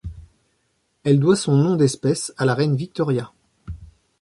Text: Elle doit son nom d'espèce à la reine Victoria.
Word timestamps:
Elle 1.03 1.19
doit 1.19 1.35
son 1.35 1.55
nom 1.55 1.75
d'espèce 1.75 2.33
à 2.35 2.45
la 2.45 2.55
reine 2.55 2.75
Victoria. 2.75 3.31